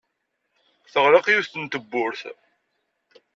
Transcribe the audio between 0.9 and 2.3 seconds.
Teɣleq yiwet n tewwurt.